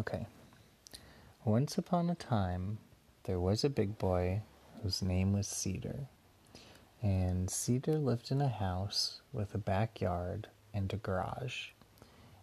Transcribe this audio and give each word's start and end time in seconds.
Okay. 0.00 0.24
Once 1.44 1.76
upon 1.76 2.08
a 2.08 2.14
time, 2.14 2.78
there 3.24 3.38
was 3.38 3.64
a 3.64 3.68
big 3.68 3.98
boy 3.98 4.40
whose 4.82 5.02
name 5.02 5.34
was 5.34 5.46
Cedar. 5.46 6.08
And 7.02 7.50
Cedar 7.50 7.98
lived 7.98 8.30
in 8.30 8.40
a 8.40 8.48
house 8.48 9.20
with 9.30 9.54
a 9.54 9.58
backyard 9.58 10.48
and 10.72 10.90
a 10.90 10.96
garage. 10.96 11.72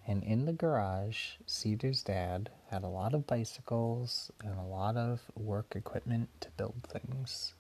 And 0.06 0.24
in 0.24 0.46
the 0.46 0.54
garage, 0.54 1.38
Cedar's 1.48 2.04
dad 2.04 2.52
had 2.70 2.84
a 2.84 2.90
lot 2.90 3.16
of 3.16 3.26
bicycles 3.26 4.32
and 4.44 4.56
a 4.60 4.62
lot 4.62 4.96
of 4.96 5.22
work 5.36 5.74
equipment 5.76 6.30
to 6.42 6.52
build 6.58 6.84
things. 6.88 7.56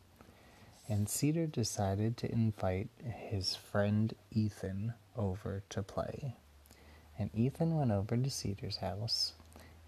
And 0.88 1.09
Cedar 1.09 1.48
decided 1.48 2.18
to 2.18 2.32
invite 2.32 2.89
his 3.04 3.55
friend 3.55 4.14
Ethan 4.29 4.93
over 5.16 5.64
to 5.70 5.82
play. 5.82 6.36
And 7.18 7.32
Ethan 7.34 7.75
went 7.75 7.89
over 7.89 8.16
to 8.16 8.29
Cedar's 8.29 8.77
house 8.77 9.34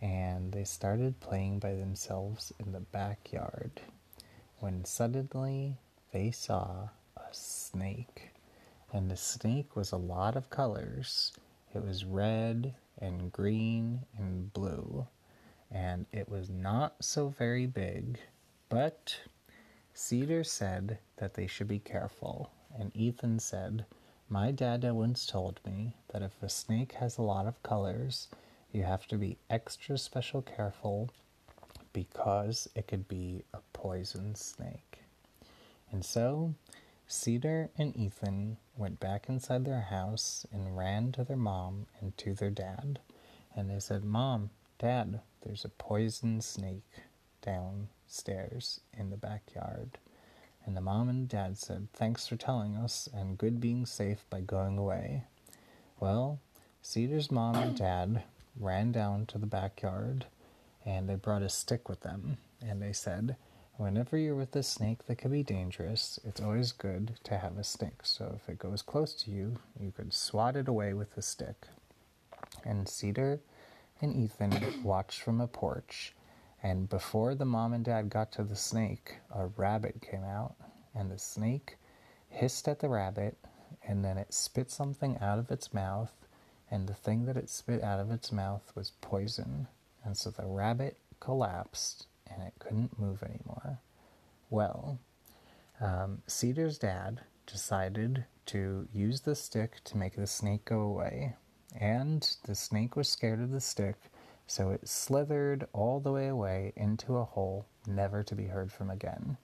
and 0.02 0.52
they 0.52 0.64
started 0.64 1.20
playing 1.20 1.60
by 1.60 1.74
themselves 1.74 2.54
in 2.60 2.72
the 2.72 2.80
backyard 2.80 3.82
when 4.60 4.86
suddenly 4.86 5.78
they 6.12 6.32
saw 6.32 6.90
a 7.18 7.28
snake. 7.32 8.32
And 8.92 9.10
the 9.10 9.18
snake 9.18 9.76
was 9.76 9.92
a 9.92 9.98
lot 9.98 10.36
of 10.36 10.50
colors. 10.50 11.32
It 11.74 11.84
was 11.84 12.06
red 12.06 12.74
and 12.98 13.32
green 13.32 14.02
and 14.18 14.52
blue. 14.54 15.08
And 15.72 16.06
it 16.12 16.28
was 16.28 16.50
not 16.50 16.96
so 17.04 17.30
very 17.30 17.68
big, 17.68 18.20
but 18.70 19.20
Cedar 19.94 20.44
said 20.44 20.98
that 21.18 21.36
they 21.36 21.46
should 21.46 21.68
be 21.68 21.80
careful. 21.80 22.52
And 22.78 22.96
Ethan 22.96 23.40
said, 23.40 23.86
My 24.30 24.52
dad 24.52 24.84
once 24.84 25.26
told 25.26 25.60
me 25.66 25.96
that 26.12 26.24
if 26.24 26.42
a 26.42 26.50
snake 26.50 26.94
has 26.94 27.18
a 27.18 27.22
lot 27.22 27.46
of 27.46 27.62
colors, 27.62 28.28
you 28.72 28.84
have 28.84 29.08
to 29.08 29.18
be 29.18 29.38
extra 29.50 29.98
special 29.98 30.42
careful 30.42 31.10
because 31.94 32.70
it 32.76 32.88
could 32.88 33.08
be 33.08 33.44
a 33.54 33.60
poison 33.74 34.36
snake. 34.36 35.02
And 35.92 36.06
so 36.06 36.54
Cedar 37.08 37.70
and 37.78 37.96
Ethan 37.98 38.58
went 38.78 39.00
back 39.00 39.28
inside 39.28 39.66
their 39.66 39.82
house 39.82 40.46
and 40.52 40.78
ran 40.78 41.12
to 41.14 41.24
their 41.24 41.38
mom 41.38 41.88
and 42.00 42.16
to 42.20 42.34
their 42.34 42.52
dad. 42.52 43.00
And 43.56 43.70
they 43.70 43.80
said, 43.80 44.04
Mom, 44.04 44.52
Dad, 44.80 45.20
there's 45.42 45.66
a 45.66 45.70
poison 45.70 46.40
snake 46.40 46.86
downstairs 47.42 48.80
in 48.98 49.10
the 49.10 49.18
backyard. 49.18 49.98
And 50.66 50.78
the 50.78 50.82
mom 50.82 51.10
and 51.10 51.28
dad 51.28 51.58
said, 51.58 51.90
Thanks 51.92 52.28
for 52.28 52.38
telling 52.38 52.78
us, 52.78 53.10
and 53.14 53.38
good 53.38 53.60
being 53.60 53.86
safe 53.86 54.26
by 54.30 54.40
going 54.40 54.78
away. 54.78 55.24
Well, 56.00 56.40
Cedar's 56.82 57.30
mom 57.30 57.56
and 57.56 57.76
dad 57.76 58.24
ran 58.58 58.92
down 58.92 59.26
to 59.28 59.38
the 59.38 59.46
backyard 59.46 60.26
and 60.86 61.08
they 61.10 61.16
brought 61.16 61.42
a 61.42 61.50
stick 61.50 61.90
with 61.90 62.02
them. 62.02 62.38
And 62.62 62.82
they 62.82 62.94
said, 62.94 63.36
Whenever 63.78 64.18
you're 64.18 64.36
with 64.36 64.54
a 64.58 64.64
snake 64.64 65.06
that 65.06 65.18
could 65.18 65.32
be 65.32 65.44
dangerous, 65.44 66.20
it's 66.26 66.42
always 66.42 66.74
good 66.74 67.18
to 67.24 67.38
have 67.38 67.58
a 67.58 67.64
stick. 67.64 68.02
So 68.04 68.34
if 68.36 68.50
it 68.50 68.60
goes 68.60 68.82
close 68.82 69.14
to 69.24 69.32
you, 69.32 69.56
you 69.80 69.92
could 69.92 70.14
swat 70.14 70.58
it 70.58 70.68
away 70.68 70.94
with 70.94 71.16
a 71.16 71.22
stick. 71.22 71.68
And 72.66 72.90
Cedar 72.90 73.40
and 74.02 74.14
Ethan 74.14 74.84
watched 74.84 75.22
from 75.22 75.40
a 75.40 75.48
porch. 75.48 76.14
And 76.62 76.90
before 76.90 77.36
the 77.36 77.46
mom 77.46 77.72
and 77.72 77.86
dad 77.86 78.10
got 78.10 78.34
to 78.34 78.44
the 78.44 78.56
snake, 78.56 79.16
a 79.34 79.48
rabbit 79.48 80.02
came 80.02 80.26
out. 80.26 80.56
And 80.94 81.10
the 81.10 81.18
snake 81.18 81.78
hissed 82.28 82.68
at 82.68 82.80
the 82.80 82.90
rabbit, 82.90 83.38
and 83.88 84.04
then 84.04 84.18
it 84.18 84.34
spit 84.34 84.72
something 84.72 85.18
out 85.20 85.40
of 85.40 85.52
its 85.52 85.74
mouth 85.74 86.12
and 86.72 86.88
the 86.88 86.94
thing 86.94 87.26
that 87.26 87.38
it 87.38 87.50
spit 87.50 87.84
out 87.84 88.00
of 88.00 88.12
its 88.12 88.32
mouth 88.32 88.72
was 88.76 88.92
poison, 89.02 89.68
and 90.04 90.16
so 90.18 90.30
the 90.30 90.46
rabbit 90.46 90.98
collapsed 91.20 92.06
and 92.28 92.44
it 92.44 92.54
couldn't 92.60 93.00
move 93.00 93.24
anymore. 93.24 93.80
Well, 94.50 95.00
um, 95.82 96.22
Cedar's 96.28 96.78
dad 96.78 97.22
decided 97.48 98.26
to 98.48 98.88
use 98.94 99.22
the 99.22 99.36
stick 99.36 99.84
to 99.86 99.98
make 99.98 100.16
the 100.16 100.28
snake 100.28 100.66
go 100.66 100.82
away, 100.82 101.36
and 101.80 102.36
the 102.46 102.56
snake 102.56 102.96
was 102.96 103.10
scared 103.10 103.40
of 103.40 103.52
the 103.52 103.62
stick, 103.62 103.96
so 104.46 104.70
it 104.72 104.88
slithered 104.88 105.68
all 105.74 106.00
the 106.00 106.12
way 106.12 106.28
away 106.28 106.74
into 106.76 107.18
a 107.18 107.26
hole, 107.26 107.66
never 107.88 108.24
to 108.24 108.36
be 108.36 108.46
heard 108.46 108.72
from 108.72 108.90
again. 108.90 109.38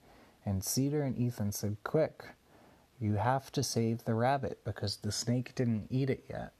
And 0.44 0.62
Cedar 0.62 1.02
and 1.02 1.18
Ethan 1.18 1.50
said, 1.50 1.76
Quick, 1.82 2.24
you 3.00 3.14
have 3.14 3.50
to 3.52 3.64
save 3.64 4.04
the 4.04 4.14
rabbit 4.14 4.60
because 4.64 4.98
the 4.98 5.12
snake 5.12 5.54
didn't 5.56 5.88
eat 5.90 6.08
it 6.08 6.24
yet 6.28 6.52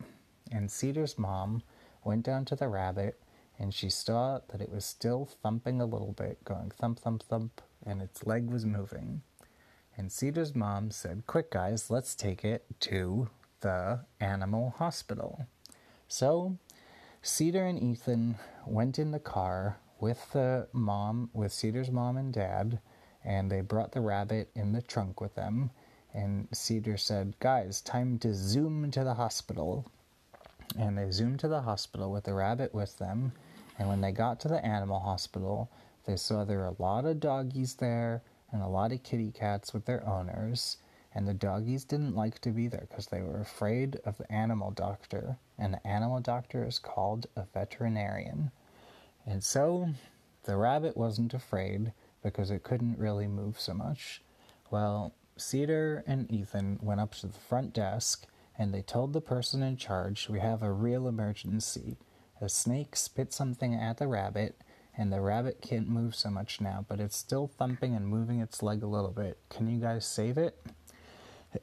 and 0.50 0.70
Cedar's 0.70 1.18
mom 1.18 1.62
went 2.04 2.24
down 2.24 2.44
to 2.46 2.56
the 2.56 2.68
rabbit 2.68 3.20
and 3.58 3.72
she 3.72 3.88
saw 3.88 4.40
that 4.48 4.60
it 4.60 4.70
was 4.70 4.84
still 4.84 5.24
thumping 5.24 5.80
a 5.80 5.86
little 5.86 6.12
bit, 6.12 6.44
going 6.44 6.70
thump, 6.70 7.00
thump, 7.00 7.22
thump, 7.22 7.62
and 7.84 8.02
its 8.02 8.26
leg 8.26 8.50
was 8.50 8.66
moving. 8.66 9.22
And 9.96 10.12
Cedar's 10.12 10.54
mom 10.54 10.90
said, 10.90 11.26
Quick, 11.26 11.50
guys, 11.50 11.90
let's 11.90 12.14
take 12.14 12.44
it 12.44 12.66
to 12.80 13.30
the 13.60 14.00
animal 14.20 14.74
hospital. 14.76 15.46
So 16.06 16.58
Cedar 17.22 17.64
and 17.64 17.82
Ethan 17.82 18.36
went 18.66 18.98
in 18.98 19.10
the 19.10 19.18
car 19.18 19.78
with 19.98 20.32
the 20.32 20.68
mom, 20.72 21.30
with 21.32 21.52
Cedar's 21.52 21.90
mom 21.90 22.18
and 22.18 22.32
dad, 22.32 22.78
and 23.24 23.50
they 23.50 23.62
brought 23.62 23.92
the 23.92 24.02
rabbit 24.02 24.50
in 24.54 24.72
the 24.72 24.82
trunk 24.82 25.20
with 25.20 25.34
them. 25.34 25.70
And 26.12 26.46
Cedar 26.52 26.98
said, 26.98 27.34
Guys, 27.40 27.80
time 27.80 28.18
to 28.18 28.34
zoom 28.34 28.90
to 28.90 29.02
the 29.02 29.14
hospital 29.14 29.90
and 30.78 30.96
they 30.96 31.10
zoomed 31.10 31.40
to 31.40 31.48
the 31.48 31.62
hospital 31.62 32.10
with 32.12 32.24
the 32.24 32.34
rabbit 32.34 32.74
with 32.74 32.98
them. 32.98 33.32
And 33.78 33.88
when 33.88 34.00
they 34.00 34.12
got 34.12 34.40
to 34.40 34.48
the 34.48 34.64
animal 34.64 35.00
hospital, 35.00 35.70
they 36.06 36.16
saw 36.16 36.44
there 36.44 36.58
were 36.58 36.66
a 36.66 36.82
lot 36.82 37.04
of 37.04 37.20
doggies 37.20 37.74
there 37.74 38.22
and 38.52 38.62
a 38.62 38.68
lot 38.68 38.92
of 38.92 39.02
kitty 39.02 39.32
cats 39.32 39.74
with 39.74 39.84
their 39.84 40.06
owners. 40.06 40.78
And 41.14 41.26
the 41.26 41.34
doggies 41.34 41.84
didn't 41.84 42.14
like 42.14 42.40
to 42.40 42.50
be 42.50 42.68
there 42.68 42.86
because 42.88 43.06
they 43.06 43.22
were 43.22 43.40
afraid 43.40 43.96
of 44.04 44.18
the 44.18 44.30
animal 44.30 44.70
doctor. 44.70 45.38
And 45.58 45.74
the 45.74 45.86
animal 45.86 46.20
doctor 46.20 46.64
is 46.64 46.78
called 46.78 47.26
a 47.36 47.44
veterinarian. 47.52 48.50
And 49.26 49.42
so 49.42 49.88
the 50.44 50.56
rabbit 50.56 50.96
wasn't 50.96 51.34
afraid 51.34 51.92
because 52.22 52.50
it 52.50 52.62
couldn't 52.62 52.98
really 52.98 53.26
move 53.26 53.58
so 53.58 53.74
much. 53.74 54.22
Well, 54.70 55.14
Cedar 55.36 56.04
and 56.06 56.30
Ethan 56.30 56.78
went 56.82 57.00
up 57.00 57.14
to 57.16 57.26
the 57.26 57.38
front 57.38 57.72
desk 57.72 58.26
and 58.58 58.72
they 58.72 58.82
told 58.82 59.12
the 59.12 59.20
person 59.20 59.62
in 59.62 59.76
charge, 59.76 60.28
We 60.28 60.40
have 60.40 60.62
a 60.62 60.72
real 60.72 61.06
emergency. 61.08 61.98
A 62.40 62.48
snake 62.48 62.96
spit 62.96 63.32
something 63.32 63.74
at 63.74 63.98
the 63.98 64.08
rabbit, 64.08 64.60
and 64.96 65.12
the 65.12 65.20
rabbit 65.20 65.60
can't 65.60 65.88
move 65.88 66.14
so 66.14 66.30
much 66.30 66.60
now, 66.60 66.84
but 66.88 67.00
it's 67.00 67.16
still 67.16 67.46
thumping 67.46 67.94
and 67.94 68.06
moving 68.06 68.40
its 68.40 68.62
leg 68.62 68.82
a 68.82 68.86
little 68.86 69.10
bit. 69.10 69.38
Can 69.50 69.68
you 69.68 69.78
guys 69.78 70.06
save 70.06 70.38
it? 70.38 70.58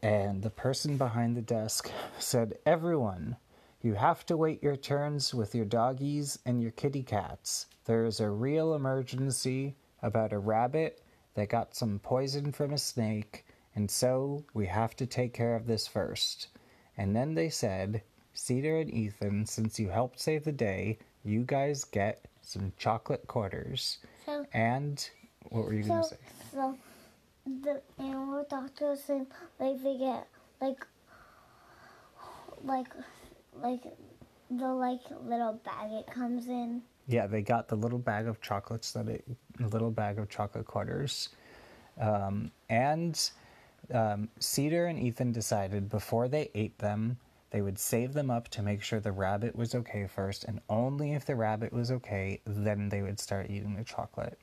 And 0.02 0.42
the 0.42 0.50
person 0.50 0.98
behind 0.98 1.36
the 1.36 1.42
desk 1.42 1.92
said, 2.20 2.58
Everyone, 2.66 3.38
you 3.82 3.96
have 3.96 4.26
to 4.28 4.38
wait 4.38 4.64
your 4.64 4.78
turns 4.78 5.34
with 5.34 5.54
your 5.54 5.66
doggies 5.66 6.40
and 6.46 6.62
your 6.62 6.72
kitty 6.72 7.04
cats. 7.04 7.68
There 7.86 8.06
is 8.06 8.20
a 8.20 8.30
real 8.30 8.76
emergency 8.76 9.76
about 10.02 10.34
a 10.34 10.40
rabbit 10.40 11.02
that 11.36 11.50
got 11.50 11.76
some 11.76 12.00
poison 12.00 12.52
from 12.52 12.72
a 12.72 12.78
snake, 12.78 13.46
and 13.76 13.90
so 13.90 14.46
we 14.54 14.68
have 14.68 14.96
to 14.98 15.06
take 15.06 15.34
care 15.34 15.56
of 15.56 15.66
this 15.68 15.88
first. 15.88 16.48
And 16.98 17.16
then 17.16 17.34
they 17.34 17.50
said, 17.50 18.04
Cedar 18.34 18.80
and 18.80 18.94
Ethan, 18.94 19.46
since 19.46 19.80
you 19.80 19.90
helped 19.90 20.20
save 20.20 20.44
the 20.44 20.52
day, 20.52 20.98
you 21.24 21.44
guys 21.44 21.84
get 21.84 22.26
some 22.42 22.74
chocolate 22.78 23.28
quarters. 23.28 24.00
So, 24.26 24.46
and 24.54 25.10
what 25.50 25.66
were 25.66 25.74
you 25.74 25.84
so, 25.84 25.90
going 25.90 26.04
to 26.04 26.10
say? 26.10 26.18
So 26.52 26.78
the 27.46 27.82
animal 28.00 28.46
doctor 28.50 28.96
said, 28.96 29.28
like, 29.60 29.82
they 29.84 29.98
get, 29.98 30.28
like, 30.62 30.86
like, 32.64 32.88
like, 33.62 33.84
the, 34.50 34.68
like, 34.68 35.02
little 35.24 35.60
bag 35.66 35.92
it 35.92 36.08
comes 36.08 36.48
in. 36.48 36.82
Yeah, 37.08 37.28
they 37.28 37.42
got 37.42 37.68
the 37.68 37.76
little 37.76 38.00
bag 38.00 38.28
of 38.28 38.40
chocolates 38.42 38.92
that 38.94 39.08
it, 39.08 39.26
little 39.60 39.92
bag 39.92 40.20
of 40.20 40.30
chocolate 40.30 40.66
quarters. 40.66 41.30
Um, 42.00 42.52
and 42.70 43.20
um, 43.92 44.30
Cedar 44.40 44.86
and 44.86 45.00
Ethan 45.00 45.32
decided 45.32 45.90
before 45.90 46.28
they 46.28 46.50
ate 46.54 46.78
them, 46.80 47.18
they 47.52 47.62
would 47.62 47.78
save 47.78 48.14
them 48.14 48.32
up 48.32 48.48
to 48.50 48.64
make 48.64 48.82
sure 48.82 49.00
the 49.00 49.12
rabbit 49.12 49.56
was 49.56 49.76
okay 49.76 50.08
first, 50.08 50.44
and 50.44 50.60
only 50.70 51.14
if 51.14 51.26
the 51.26 51.36
rabbit 51.36 51.72
was 51.72 51.92
okay, 51.92 52.42
then 52.46 52.90
they 52.90 53.02
would 53.02 53.20
start 53.20 53.50
eating 53.50 53.76
the 53.76 53.84
chocolate. 53.84 54.40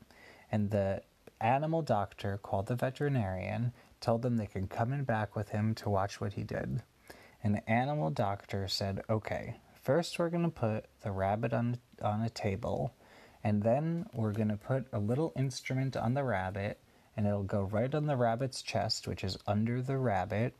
And 0.52 0.70
the 0.70 1.02
animal 1.40 1.82
doctor 1.82 2.38
called 2.42 2.66
the 2.66 2.76
veterinarian, 2.76 3.72
told 4.00 4.22
them 4.22 4.36
they 4.36 4.46
could 4.46 4.70
come 4.70 4.92
in 4.92 5.04
back 5.04 5.34
with 5.34 5.48
him 5.48 5.74
to 5.76 5.90
watch 5.90 6.20
what 6.20 6.34
he 6.34 6.44
did. 6.44 6.82
And 7.42 7.54
the 7.54 7.68
animal 7.68 8.10
doctor 8.10 8.68
said, 8.68 9.02
okay, 9.08 9.56
first 9.82 10.18
we're 10.18 10.30
going 10.30 10.44
to 10.44 10.50
put 10.50 10.84
the 11.02 11.10
rabbit 11.10 11.52
on, 11.52 11.78
on 12.02 12.22
a 12.22 12.30
table, 12.30 12.94
and 13.42 13.62
then 13.62 14.06
we're 14.12 14.32
going 14.32 14.48
to 14.48 14.56
put 14.56 14.86
a 14.92 14.98
little 14.98 15.32
instrument 15.34 15.96
on 15.96 16.14
the 16.14 16.24
rabbit 16.24 16.78
and 17.16 17.26
it'll 17.26 17.42
go 17.42 17.62
right 17.62 17.94
on 17.94 18.06
the 18.06 18.16
rabbit's 18.16 18.62
chest, 18.62 19.06
which 19.06 19.24
is 19.24 19.36
under 19.46 19.82
the 19.82 19.98
rabbit, 19.98 20.54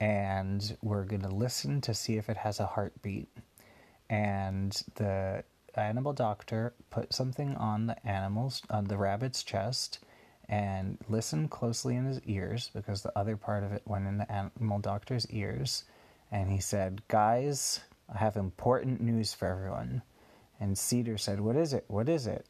and 0.00 0.76
we're 0.82 1.04
going 1.04 1.22
to 1.22 1.28
listen 1.28 1.80
to 1.82 1.94
see 1.94 2.16
if 2.16 2.28
it 2.28 2.36
has 2.36 2.60
a 2.60 2.66
heartbeat. 2.66 3.28
And 4.08 4.80
the 4.96 5.44
animal 5.74 6.12
doctor 6.12 6.74
put 6.90 7.12
something 7.12 7.54
on 7.56 7.86
the 7.86 8.06
animal's 8.06 8.62
on 8.70 8.84
the 8.84 8.96
rabbit's 8.96 9.42
chest 9.42 9.98
and 10.48 10.98
listened 11.08 11.50
closely 11.50 11.96
in 11.96 12.04
his 12.04 12.20
ears 12.22 12.70
because 12.72 13.02
the 13.02 13.18
other 13.18 13.36
part 13.36 13.64
of 13.64 13.72
it 13.72 13.82
went 13.84 14.06
in 14.06 14.18
the 14.18 14.30
animal 14.30 14.78
doctor's 14.78 15.26
ears. 15.30 15.84
And 16.30 16.50
he 16.50 16.60
said, 16.60 17.02
Guys, 17.08 17.80
I 18.12 18.18
have 18.18 18.36
important 18.36 19.00
news 19.00 19.34
for 19.34 19.48
everyone. 19.48 20.02
And 20.60 20.78
Cedar 20.78 21.18
said, 21.18 21.40
What 21.40 21.56
is 21.56 21.72
it? 21.72 21.84
What 21.88 22.08
is 22.08 22.26
it? 22.26 22.46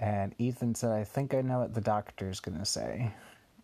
And 0.00 0.34
Ethan 0.38 0.74
said, 0.74 0.92
I 0.92 1.04
think 1.04 1.34
I 1.34 1.40
know 1.40 1.60
what 1.60 1.74
the 1.74 1.80
doctor's 1.80 2.40
going 2.40 2.58
to 2.58 2.64
say. 2.64 3.12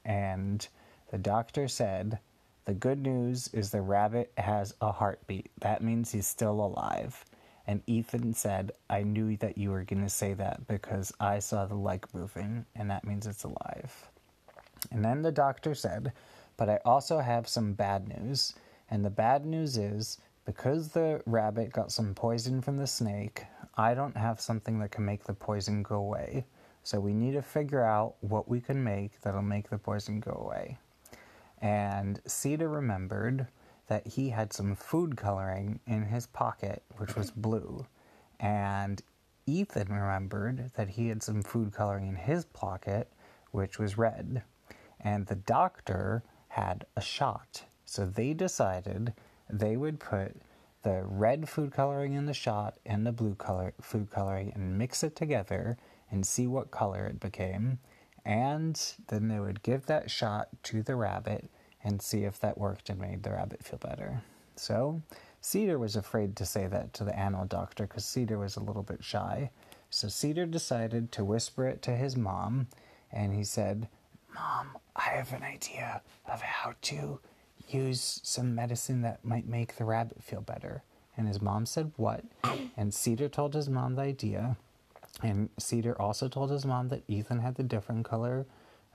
And 0.04 0.66
the 1.10 1.18
doctor 1.18 1.68
said, 1.68 2.18
The 2.64 2.74
good 2.74 3.02
news 3.02 3.48
is 3.52 3.70
the 3.70 3.82
rabbit 3.82 4.32
has 4.38 4.74
a 4.80 4.92
heartbeat. 4.92 5.50
That 5.60 5.82
means 5.82 6.12
he's 6.12 6.26
still 6.26 6.60
alive. 6.60 7.24
And 7.66 7.82
Ethan 7.86 8.34
said, 8.34 8.72
I 8.88 9.02
knew 9.02 9.36
that 9.36 9.58
you 9.58 9.70
were 9.70 9.84
going 9.84 10.02
to 10.02 10.08
say 10.08 10.34
that 10.34 10.66
because 10.66 11.12
I 11.20 11.38
saw 11.38 11.66
the 11.66 11.74
leg 11.74 12.06
moving, 12.12 12.64
and 12.74 12.90
that 12.90 13.04
means 13.04 13.26
it's 13.26 13.44
alive. 13.44 14.10
And 14.90 15.04
then 15.04 15.22
the 15.22 15.32
doctor 15.32 15.74
said, 15.74 16.12
But 16.56 16.68
I 16.68 16.80
also 16.84 17.18
have 17.18 17.48
some 17.48 17.74
bad 17.74 18.08
news. 18.08 18.54
And 18.90 19.04
the 19.04 19.10
bad 19.10 19.44
news 19.46 19.76
is 19.76 20.18
because 20.44 20.88
the 20.88 21.22
rabbit 21.26 21.72
got 21.72 21.92
some 21.92 22.14
poison 22.14 22.60
from 22.60 22.76
the 22.76 22.86
snake, 22.86 23.44
I 23.80 23.94
don't 23.94 24.16
have 24.16 24.42
something 24.42 24.78
that 24.80 24.90
can 24.90 25.06
make 25.06 25.24
the 25.24 25.32
poison 25.32 25.82
go 25.82 25.96
away. 25.96 26.44
So 26.82 27.00
we 27.00 27.14
need 27.14 27.32
to 27.32 27.42
figure 27.42 27.82
out 27.82 28.16
what 28.20 28.46
we 28.46 28.60
can 28.60 28.84
make 28.84 29.22
that'll 29.22 29.40
make 29.40 29.70
the 29.70 29.78
poison 29.78 30.20
go 30.20 30.32
away. 30.32 30.76
And 31.62 32.20
Cedar 32.26 32.68
remembered 32.68 33.46
that 33.88 34.06
he 34.06 34.28
had 34.28 34.52
some 34.52 34.74
food 34.74 35.16
coloring 35.16 35.80
in 35.86 36.04
his 36.04 36.26
pocket, 36.26 36.82
which 36.98 37.16
was 37.16 37.30
blue. 37.30 37.86
And 38.38 39.02
Ethan 39.46 39.88
remembered 39.88 40.72
that 40.76 40.90
he 40.90 41.08
had 41.08 41.22
some 41.22 41.42
food 41.42 41.72
coloring 41.72 42.06
in 42.06 42.16
his 42.16 42.44
pocket, 42.44 43.10
which 43.50 43.78
was 43.78 43.96
red. 43.96 44.42
And 45.00 45.26
the 45.26 45.36
doctor 45.36 46.22
had 46.48 46.84
a 46.96 47.00
shot. 47.00 47.64
So 47.86 48.04
they 48.04 48.34
decided 48.34 49.14
they 49.48 49.76
would 49.78 50.00
put 50.00 50.36
the 50.82 51.02
red 51.04 51.48
food 51.48 51.72
coloring 51.72 52.14
in 52.14 52.26
the 52.26 52.34
shot 52.34 52.78
and 52.86 53.06
the 53.06 53.12
blue 53.12 53.34
color 53.34 53.74
food 53.80 54.10
coloring 54.10 54.52
and 54.54 54.78
mix 54.78 55.02
it 55.02 55.14
together 55.14 55.76
and 56.10 56.26
see 56.26 56.46
what 56.46 56.70
color 56.70 57.06
it 57.06 57.20
became. 57.20 57.78
And 58.24 58.80
then 59.08 59.28
they 59.28 59.40
would 59.40 59.62
give 59.62 59.86
that 59.86 60.10
shot 60.10 60.48
to 60.64 60.82
the 60.82 60.96
rabbit 60.96 61.50
and 61.82 62.02
see 62.02 62.24
if 62.24 62.40
that 62.40 62.58
worked 62.58 62.90
and 62.90 63.00
made 63.00 63.22
the 63.22 63.30
rabbit 63.30 63.64
feel 63.64 63.78
better. 63.78 64.22
So 64.56 65.00
Cedar 65.40 65.78
was 65.78 65.96
afraid 65.96 66.36
to 66.36 66.44
say 66.44 66.66
that 66.66 66.92
to 66.94 67.04
the 67.04 67.18
animal 67.18 67.46
doctor 67.46 67.86
because 67.86 68.04
Cedar 68.04 68.38
was 68.38 68.56
a 68.56 68.62
little 68.62 68.82
bit 68.82 69.02
shy. 69.02 69.50
So 69.88 70.08
Cedar 70.08 70.46
decided 70.46 71.12
to 71.12 71.24
whisper 71.24 71.66
it 71.66 71.82
to 71.82 71.96
his 71.96 72.16
mom, 72.16 72.68
and 73.10 73.34
he 73.34 73.42
said, 73.42 73.88
Mom, 74.34 74.76
I 74.94 75.02
have 75.02 75.32
an 75.32 75.42
idea 75.42 76.02
of 76.30 76.42
how 76.42 76.74
to 76.82 77.18
use 77.74 78.20
some 78.22 78.54
medicine 78.54 79.02
that 79.02 79.24
might 79.24 79.46
make 79.46 79.76
the 79.76 79.84
rabbit 79.84 80.22
feel 80.22 80.40
better. 80.40 80.82
And 81.16 81.28
his 81.28 81.40
mom 81.40 81.66
said, 81.66 81.92
What? 81.96 82.24
And 82.76 82.94
Cedar 82.94 83.28
told 83.28 83.54
his 83.54 83.68
mom 83.68 83.94
the 83.94 84.02
idea. 84.02 84.56
And 85.22 85.50
Cedar 85.58 86.00
also 86.00 86.28
told 86.28 86.50
his 86.50 86.64
mom 86.64 86.88
that 86.88 87.02
Ethan 87.08 87.40
had 87.40 87.56
the 87.56 87.62
different 87.62 88.04
color 88.04 88.46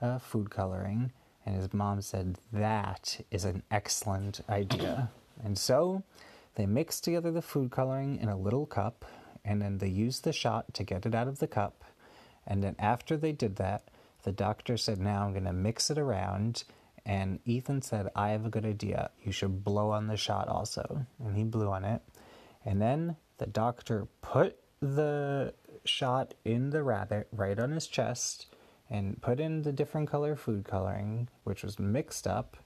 uh, 0.02 0.20
food 0.20 0.50
coloring. 0.50 1.12
And 1.46 1.56
his 1.56 1.74
mom 1.74 2.02
said, 2.02 2.38
That 2.52 3.22
is 3.32 3.46
an 3.46 3.64
excellent 3.70 4.42
idea. 4.50 5.12
And 5.44 5.58
so 5.58 6.04
they 6.56 6.66
mixed 6.66 7.04
together 7.04 7.32
the 7.32 7.42
food 7.42 7.70
coloring 7.72 8.18
in 8.18 8.30
a 8.30 8.38
little 8.38 8.66
cup, 8.66 9.06
and 9.44 9.62
then 9.62 9.78
they 9.78 9.90
used 9.90 10.24
the 10.24 10.34
shot 10.34 10.74
to 10.74 10.84
get 10.84 11.06
it 11.06 11.14
out 11.14 11.28
of 11.28 11.40
the 11.40 11.48
cup. 11.48 11.84
And 12.48 12.64
then 12.64 12.76
after 12.80 13.18
they 13.18 13.32
did 13.32 13.58
that, 13.58 13.84
the 14.24 14.32
doctor 14.32 14.78
said, 14.78 15.00
Now 15.00 15.26
I'm 15.26 15.34
going 15.34 15.46
to 15.46 15.54
mix 15.54 15.90
it 15.92 15.98
around 15.98 16.64
and 17.06 17.40
Ethan 17.46 17.82
said, 17.84 18.10
I 18.16 18.30
have 18.30 18.46
a 18.46 18.50
good 18.50 18.66
idea. 18.66 19.12
You 19.24 19.32
should 19.32 19.64
blow 19.64 19.92
on 19.92 20.08
the 20.08 20.18
shot 20.18 20.48
also. 20.48 21.06
And 21.24 21.38
he 21.38 21.44
blew 21.44 21.70
on 21.70 21.86
it. 21.86 22.02
And 22.66 22.82
then 22.82 23.18
the 23.38 23.46
doctor 23.46 24.08
put 24.22 24.58
the 24.82 25.54
shot 25.84 26.34
in 26.44 26.72
the 26.72 26.82
rabbit 26.82 27.28
right 27.32 27.60
on 27.60 27.72
his 27.72 27.88
chest 27.88 28.48
and 28.90 29.22
put 29.22 29.40
in 29.40 29.62
the 29.62 29.72
different 29.72 30.10
color 30.10 30.36
food 30.36 30.66
coloring, 30.66 31.30
which 31.44 31.64
was 31.64 31.80
mixed 31.80 32.28
up. 32.28 32.58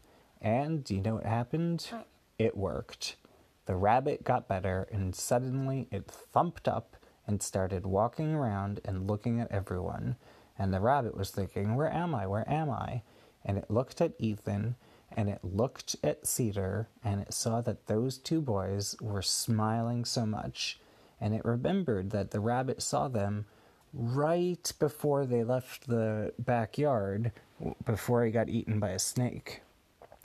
And 0.41 0.83
do 0.83 0.95
you 0.95 1.01
know 1.01 1.15
what 1.15 1.25
happened? 1.25 1.89
It 2.37 2.55
worked. 2.55 3.17
The 3.65 3.75
rabbit 3.75 4.23
got 4.23 4.47
better, 4.47 4.87
and 4.91 5.13
suddenly 5.13 5.87
it 5.91 6.09
thumped 6.09 6.67
up 6.67 6.95
and 7.27 7.41
started 7.41 7.85
walking 7.85 8.33
around 8.33 8.79
and 8.83 9.07
looking 9.07 9.39
at 9.39 9.51
everyone. 9.51 10.15
And 10.57 10.73
the 10.73 10.79
rabbit 10.79 11.15
was 11.15 11.29
thinking, 11.29 11.75
Where 11.75 11.91
am 11.91 12.15
I? 12.15 12.25
Where 12.25 12.49
am 12.49 12.69
I? 12.69 13.03
And 13.45 13.57
it 13.57 13.69
looked 13.69 14.01
at 14.01 14.13
Ethan 14.19 14.75
and 15.11 15.29
it 15.29 15.39
looked 15.43 15.95
at 16.03 16.27
Cedar 16.27 16.87
and 17.03 17.21
it 17.21 17.33
saw 17.33 17.61
that 17.61 17.87
those 17.87 18.17
two 18.17 18.41
boys 18.41 18.95
were 19.01 19.21
smiling 19.21 20.05
so 20.05 20.25
much 20.25 20.79
and 21.19 21.33
it 21.33 21.43
remembered 21.43 22.11
that 22.11 22.31
the 22.31 22.39
rabbit 22.39 22.81
saw 22.81 23.07
them 23.07 23.45
right 23.93 24.71
before 24.79 25.25
they 25.25 25.43
left 25.43 25.87
the 25.87 26.33
backyard 26.39 27.31
before 27.85 28.23
he 28.23 28.31
got 28.31 28.49
eaten 28.49 28.79
by 28.79 28.89
a 28.89 28.99
snake. 28.99 29.61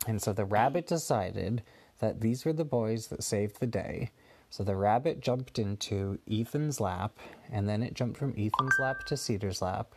And 0.06 0.22
so 0.22 0.32
the 0.32 0.44
rabbit 0.44 0.87
decided 0.87 1.62
that 1.99 2.20
these 2.20 2.44
were 2.44 2.52
the 2.52 2.64
boys 2.64 3.08
that 3.08 3.22
saved 3.22 3.61
the 3.61 3.66
day. 3.66 4.11
So 4.50 4.62
the 4.62 4.76
rabbit 4.76 5.20
jumped 5.20 5.58
into 5.58 6.19
Ethan's 6.31 6.81
lap, 6.81 7.19
and 7.50 7.69
then 7.69 7.82
it 7.82 7.94
jumped 7.94 8.19
from 8.19 8.34
Ethan's 8.38 8.78
lap 8.78 9.05
to 9.06 9.16
Cedar's 9.16 9.61
lap, 9.61 9.94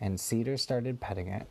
and 0.00 0.20
Cedar 0.20 0.56
started 0.56 1.00
petting 1.00 1.28
it. 1.28 1.48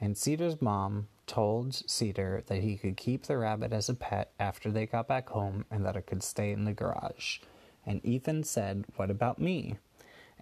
And 0.00 0.16
Cedar's 0.16 0.60
mom 0.60 1.08
told 1.26 1.74
Cedar 1.88 2.42
that 2.46 2.60
he 2.60 2.76
could 2.76 2.96
keep 2.96 3.24
the 3.24 3.38
rabbit 3.38 3.72
as 3.72 3.88
a 3.88 3.94
pet 3.94 4.32
after 4.38 4.70
they 4.70 4.86
got 4.86 5.08
back 5.08 5.28
home 5.28 5.64
and 5.70 5.84
that 5.84 5.96
it 5.96 6.06
could 6.06 6.22
stay 6.22 6.50
in 6.52 6.64
the 6.64 6.72
garage. 6.72 7.38
And 7.86 8.04
Ethan 8.04 8.44
said, 8.44 8.84
What 8.96 9.10
about 9.10 9.38
me? 9.38 9.76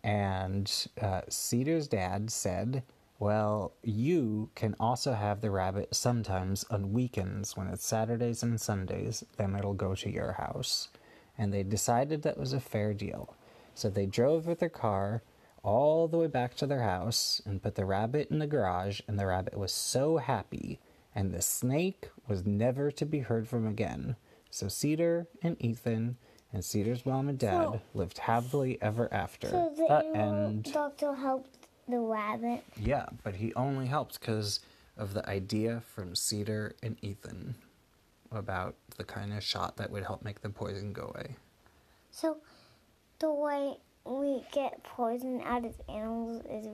And 0.02 0.70
uh, 1.00 1.22
Cedar's 1.28 1.86
dad 1.86 2.30
said, 2.30 2.82
Well, 3.18 3.72
you 3.82 4.50
can 4.54 4.74
also 4.80 5.12
have 5.12 5.40
the 5.40 5.50
rabbit 5.50 5.94
sometimes 5.94 6.64
on 6.70 6.92
weekends 6.92 7.56
when 7.56 7.68
it's 7.68 7.86
Saturdays 7.86 8.42
and 8.42 8.60
Sundays, 8.60 9.24
then 9.36 9.54
it'll 9.54 9.74
go 9.74 9.94
to 9.94 10.10
your 10.10 10.32
house. 10.32 10.88
And 11.38 11.52
they 11.52 11.62
decided 11.62 12.22
that 12.22 12.38
was 12.38 12.52
a 12.52 12.60
fair 12.60 12.92
deal. 12.92 13.34
So 13.74 13.88
they 13.88 14.06
drove 14.06 14.46
with 14.46 14.58
their 14.58 14.68
car 14.68 15.22
all 15.62 16.08
the 16.08 16.18
way 16.18 16.26
back 16.26 16.54
to 16.56 16.66
their 16.66 16.82
house 16.82 17.40
and 17.44 17.62
put 17.62 17.74
the 17.74 17.84
rabbit 17.84 18.28
in 18.30 18.38
the 18.38 18.46
garage, 18.46 19.00
and 19.06 19.18
the 19.18 19.26
rabbit 19.26 19.56
was 19.56 19.72
so 19.72 20.16
happy, 20.16 20.80
and 21.14 21.32
the 21.32 21.42
snake 21.42 22.08
was 22.26 22.44
never 22.44 22.90
to 22.90 23.06
be 23.06 23.20
heard 23.20 23.48
from 23.48 23.66
again. 23.66 24.16
So 24.50 24.68
Cedar 24.68 25.26
and 25.42 25.56
Ethan 25.60 26.16
and 26.52 26.64
Cedar's 26.64 27.06
mom 27.06 27.28
and 27.28 27.38
dad 27.38 27.64
so, 27.64 27.80
lived 27.94 28.18
happily 28.18 28.80
ever 28.82 29.12
after. 29.12 29.48
So 29.48 29.72
the 29.76 29.84
uh, 29.84 30.02
that 30.02 30.18
end. 30.18 30.72
Doctor 30.72 31.14
helped 31.14 31.56
the 31.88 31.98
rabbit. 31.98 32.62
Yeah, 32.76 33.06
but 33.22 33.36
he 33.36 33.54
only 33.54 33.86
helped 33.86 34.20
because 34.20 34.60
of 34.96 35.14
the 35.14 35.28
idea 35.28 35.82
from 35.94 36.14
Cedar 36.14 36.74
and 36.82 36.96
Ethan 37.02 37.54
about 38.30 38.74
the 38.96 39.04
kind 39.04 39.32
of 39.32 39.42
shot 39.42 39.76
that 39.76 39.90
would 39.90 40.04
help 40.04 40.22
make 40.22 40.40
the 40.40 40.48
poison 40.48 40.92
go 40.92 41.12
away. 41.14 41.36
So 42.10 42.38
the 43.18 43.32
way 43.32 43.76
we 44.04 44.44
get 44.52 44.82
poison 44.84 45.42
out 45.44 45.64
of 45.64 45.74
animals 45.88 46.42
is 46.50 46.66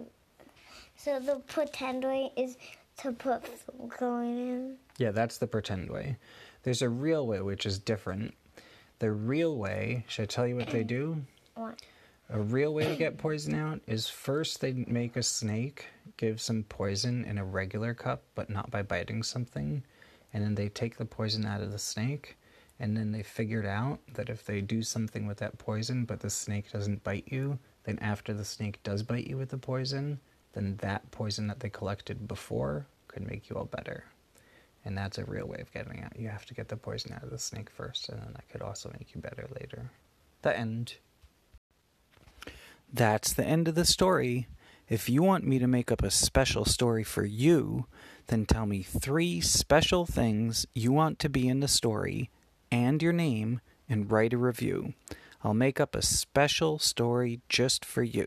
so 0.96 1.20
the 1.20 1.36
pretend 1.46 2.04
way 2.04 2.32
is 2.36 2.56
to 2.98 3.12
put 3.12 3.46
food 3.46 3.90
coloring 3.96 4.38
in. 4.38 4.76
Yeah, 4.98 5.12
that's 5.12 5.38
the 5.38 5.46
pretend 5.46 5.90
way. 5.90 6.16
There's 6.64 6.82
a 6.82 6.88
real 6.88 7.26
way 7.26 7.40
which 7.40 7.66
is 7.66 7.78
different. 7.78 8.34
The 8.98 9.12
real 9.12 9.56
way, 9.56 10.04
should 10.08 10.22
I 10.22 10.26
tell 10.26 10.46
you 10.46 10.56
what 10.56 10.70
they 10.70 10.84
do? 10.84 11.22
What? 11.54 11.82
A 12.30 12.38
real 12.38 12.72
way 12.72 12.84
to 12.84 12.94
get 12.94 13.18
poison 13.18 13.52
out 13.54 13.80
is 13.88 14.06
first 14.06 14.60
they 14.60 14.72
make 14.86 15.16
a 15.16 15.22
snake 15.24 15.86
give 16.16 16.40
some 16.40 16.62
poison 16.62 17.24
in 17.24 17.38
a 17.38 17.44
regular 17.44 17.94
cup, 17.94 18.22
but 18.36 18.48
not 18.48 18.70
by 18.70 18.82
biting 18.82 19.24
something, 19.24 19.82
and 20.32 20.44
then 20.44 20.54
they 20.54 20.68
take 20.68 20.98
the 20.98 21.04
poison 21.04 21.44
out 21.46 21.62
of 21.62 21.72
the 21.72 21.78
snake 21.80 22.36
and 22.80 22.96
then 22.96 23.12
they 23.12 23.22
figured 23.22 23.66
out 23.66 24.00
that 24.14 24.28
if 24.28 24.44
they 24.44 24.60
do 24.60 24.82
something 24.82 25.26
with 25.26 25.38
that 25.38 25.58
poison 25.58 26.04
but 26.04 26.20
the 26.20 26.30
snake 26.30 26.70
doesn't 26.70 27.02
bite 27.02 27.26
you, 27.26 27.58
then 27.84 27.98
after 28.00 28.32
the 28.32 28.44
snake 28.44 28.82
does 28.82 29.02
bite 29.02 29.26
you 29.26 29.36
with 29.36 29.48
the 29.48 29.58
poison, 29.58 30.20
then 30.52 30.76
that 30.80 31.10
poison 31.10 31.46
that 31.48 31.60
they 31.60 31.70
collected 31.70 32.28
before 32.28 32.86
could 33.08 33.26
make 33.26 33.48
you 33.48 33.56
all 33.56 33.64
better. 33.64 34.04
And 34.84 34.96
that's 34.96 35.18
a 35.18 35.24
real 35.24 35.46
way 35.46 35.58
of 35.60 35.72
getting 35.72 36.02
out. 36.02 36.18
You 36.18 36.28
have 36.28 36.46
to 36.46 36.54
get 36.54 36.68
the 36.68 36.76
poison 36.76 37.12
out 37.12 37.24
of 37.24 37.30
the 37.30 37.38
snake 37.38 37.68
first, 37.68 38.08
and 38.08 38.22
then 38.22 38.32
that 38.34 38.48
could 38.48 38.62
also 38.62 38.90
make 38.98 39.14
you 39.14 39.20
better 39.20 39.48
later. 39.60 39.90
The 40.42 40.56
end. 40.56 40.94
That's 42.92 43.32
the 43.32 43.44
end 43.44 43.68
of 43.68 43.74
the 43.74 43.84
story. 43.84 44.46
If 44.88 45.08
you 45.08 45.22
want 45.22 45.44
me 45.44 45.58
to 45.58 45.66
make 45.66 45.92
up 45.92 46.02
a 46.02 46.10
special 46.10 46.64
story 46.64 47.04
for 47.04 47.24
you, 47.24 47.86
then 48.28 48.46
tell 48.46 48.64
me 48.64 48.82
three 48.82 49.40
special 49.40 50.06
things 50.06 50.66
you 50.74 50.92
want 50.92 51.18
to 51.18 51.28
be 51.28 51.48
in 51.48 51.60
the 51.60 51.68
story 51.68 52.30
and 52.70 53.02
your 53.02 53.12
name 53.12 53.60
and 53.88 54.10
write 54.10 54.32
a 54.32 54.38
review. 54.38 54.94
I'll 55.42 55.54
make 55.54 55.80
up 55.80 55.94
a 55.94 56.02
special 56.02 56.78
story 56.78 57.40
just 57.48 57.84
for 57.84 58.02
you. 58.02 58.26